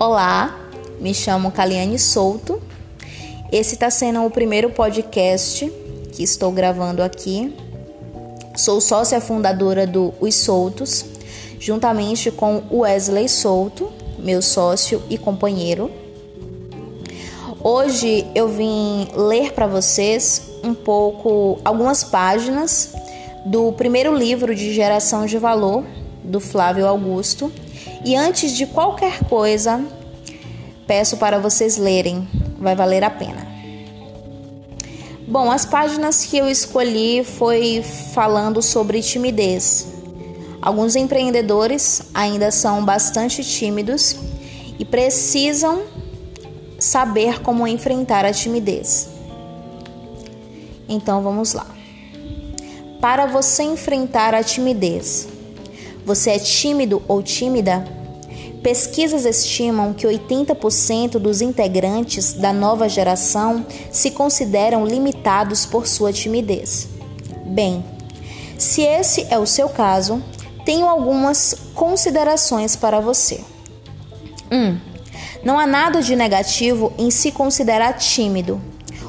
Olá, 0.00 0.56
me 1.00 1.12
chamo 1.12 1.50
Kaliane 1.50 1.98
Souto. 1.98 2.62
Esse 3.50 3.74
está 3.74 3.90
sendo 3.90 4.24
o 4.24 4.30
primeiro 4.30 4.70
podcast 4.70 5.68
que 6.12 6.22
estou 6.22 6.52
gravando 6.52 7.02
aqui. 7.02 7.52
Sou 8.54 8.80
sócia 8.80 9.20
fundadora 9.20 9.88
do 9.88 10.14
Os 10.20 10.36
Soltos, 10.36 11.04
juntamente 11.58 12.30
com 12.30 12.62
Wesley 12.70 13.28
Souto, 13.28 13.90
meu 14.20 14.40
sócio 14.40 15.02
e 15.10 15.18
companheiro. 15.18 15.90
Hoje 17.60 18.24
eu 18.36 18.48
vim 18.48 19.08
ler 19.16 19.52
para 19.52 19.66
vocês 19.66 20.48
um 20.62 20.74
pouco, 20.74 21.58
algumas 21.64 22.04
páginas 22.04 22.92
do 23.44 23.72
primeiro 23.72 24.14
livro 24.14 24.54
de 24.54 24.72
Geração 24.72 25.26
de 25.26 25.38
Valor 25.38 25.82
do 26.22 26.38
Flávio 26.38 26.86
Augusto. 26.86 27.50
E 28.04 28.14
antes 28.14 28.56
de 28.56 28.66
qualquer 28.66 29.24
coisa, 29.24 29.84
peço 30.86 31.16
para 31.16 31.38
vocês 31.38 31.76
lerem, 31.76 32.28
vai 32.58 32.74
valer 32.74 33.04
a 33.04 33.10
pena. 33.10 33.46
Bom, 35.26 35.50
as 35.50 35.66
páginas 35.66 36.24
que 36.24 36.38
eu 36.38 36.48
escolhi 36.48 37.22
foi 37.22 37.82
falando 38.14 38.62
sobre 38.62 39.02
timidez. 39.02 39.88
Alguns 40.62 40.96
empreendedores 40.96 42.02
ainda 42.14 42.50
são 42.50 42.84
bastante 42.84 43.44
tímidos 43.44 44.16
e 44.78 44.84
precisam 44.84 45.82
saber 46.78 47.42
como 47.42 47.66
enfrentar 47.66 48.24
a 48.24 48.32
timidez. 48.32 49.08
Então 50.88 51.22
vamos 51.22 51.52
lá. 51.52 51.66
Para 53.00 53.26
você 53.26 53.62
enfrentar 53.62 54.34
a 54.34 54.42
timidez, 54.42 55.28
você 56.08 56.30
é 56.30 56.38
tímido 56.38 57.02
ou 57.06 57.22
tímida? 57.22 57.84
Pesquisas 58.62 59.26
estimam 59.26 59.92
que 59.92 60.06
80% 60.06 61.18
dos 61.18 61.42
integrantes 61.42 62.32
da 62.32 62.50
nova 62.50 62.88
geração 62.88 63.66
se 63.92 64.12
consideram 64.12 64.86
limitados 64.86 65.66
por 65.66 65.86
sua 65.86 66.10
timidez. 66.10 66.88
Bem, 67.44 67.84
se 68.56 68.80
esse 68.80 69.26
é 69.28 69.38
o 69.38 69.44
seu 69.44 69.68
caso, 69.68 70.22
tenho 70.64 70.88
algumas 70.88 71.54
considerações 71.74 72.74
para 72.74 73.00
você. 73.00 73.44
1. 74.50 74.56
Um, 74.56 74.80
não 75.44 75.58
há 75.58 75.66
nada 75.66 76.00
de 76.00 76.16
negativo 76.16 76.90
em 76.96 77.10
se 77.10 77.30
considerar 77.30 77.92
tímido. 77.98 78.58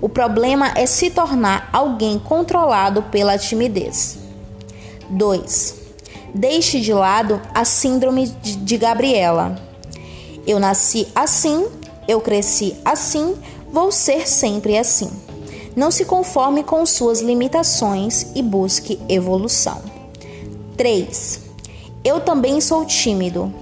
O 0.00 0.08
problema 0.08 0.72
é 0.76 0.86
se 0.86 1.10
tornar 1.10 1.68
alguém 1.72 2.20
controlado 2.20 3.02
pela 3.02 3.36
timidez. 3.36 4.16
2. 5.10 5.83
Deixe 6.34 6.80
de 6.80 6.92
lado 6.92 7.40
a 7.54 7.64
síndrome 7.64 8.26
de 8.26 8.76
Gabriela. 8.76 9.56
Eu 10.44 10.58
nasci 10.58 11.06
assim, 11.14 11.66
eu 12.08 12.20
cresci 12.20 12.76
assim, 12.84 13.36
vou 13.72 13.92
ser 13.92 14.28
sempre 14.28 14.76
assim. 14.76 15.10
Não 15.76 15.90
se 15.90 16.04
conforme 16.04 16.62
com 16.62 16.84
suas 16.84 17.20
limitações 17.20 18.26
e 18.34 18.42
busque 18.42 18.98
evolução. 19.08 19.80
3. 20.76 21.40
Eu 22.04 22.20
também 22.20 22.60
sou 22.60 22.84
tímido. 22.84 23.52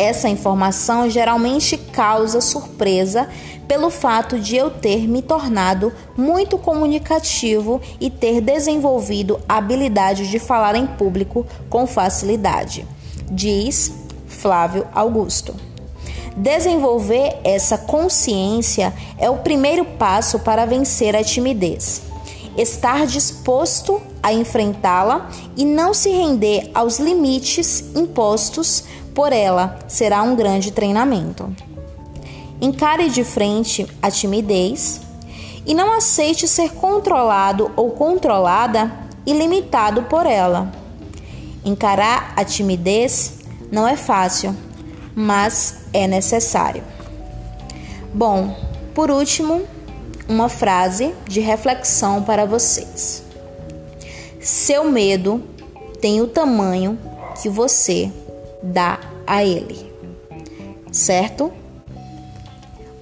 Essa 0.00 0.30
informação 0.30 1.10
geralmente 1.10 1.76
causa 1.76 2.40
surpresa 2.40 3.28
pelo 3.68 3.90
fato 3.90 4.40
de 4.40 4.56
eu 4.56 4.70
ter 4.70 5.06
me 5.06 5.20
tornado 5.20 5.92
muito 6.16 6.56
comunicativo 6.56 7.82
e 8.00 8.08
ter 8.08 8.40
desenvolvido 8.40 9.38
a 9.46 9.58
habilidade 9.58 10.30
de 10.30 10.38
falar 10.38 10.74
em 10.74 10.86
público 10.86 11.46
com 11.68 11.86
facilidade, 11.86 12.86
diz 13.30 13.92
Flávio 14.26 14.88
Augusto. 14.94 15.54
Desenvolver 16.34 17.36
essa 17.44 17.76
consciência 17.76 18.94
é 19.18 19.28
o 19.28 19.40
primeiro 19.40 19.84
passo 19.84 20.38
para 20.38 20.64
vencer 20.64 21.14
a 21.14 21.22
timidez. 21.22 22.09
Estar 22.56 23.06
disposto 23.06 24.00
a 24.22 24.32
enfrentá-la 24.32 25.30
e 25.56 25.64
não 25.64 25.94
se 25.94 26.10
render 26.10 26.70
aos 26.74 26.98
limites 26.98 27.84
impostos 27.94 28.84
por 29.14 29.32
ela 29.32 29.78
será 29.88 30.22
um 30.22 30.34
grande 30.34 30.70
treinamento. 30.70 31.54
Encare 32.60 33.08
de 33.08 33.24
frente 33.24 33.86
a 34.02 34.10
timidez 34.10 35.00
e 35.64 35.74
não 35.74 35.92
aceite 35.92 36.46
ser 36.46 36.72
controlado 36.72 37.70
ou 37.76 37.90
controlada 37.90 38.92
e 39.24 39.32
limitado 39.32 40.02
por 40.04 40.26
ela. 40.26 40.70
Encarar 41.64 42.32
a 42.36 42.44
timidez 42.44 43.38
não 43.70 43.86
é 43.86 43.96
fácil, 43.96 44.54
mas 45.14 45.82
é 45.92 46.06
necessário. 46.06 46.82
Bom, 48.12 48.56
por 48.94 49.10
último, 49.10 49.62
uma 50.30 50.48
frase 50.48 51.12
de 51.26 51.40
reflexão 51.40 52.22
para 52.22 52.46
vocês. 52.46 53.24
Seu 54.40 54.84
medo 54.84 55.42
tem 56.00 56.20
o 56.20 56.28
tamanho 56.28 56.96
que 57.42 57.48
você 57.48 58.10
dá 58.62 59.00
a 59.26 59.44
ele. 59.44 59.90
Certo? 60.92 61.52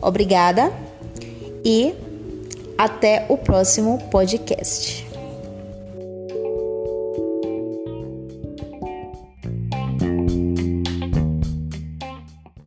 Obrigada 0.00 0.72
e 1.62 1.94
até 2.78 3.26
o 3.28 3.36
próximo 3.36 3.98
podcast. 4.10 5.07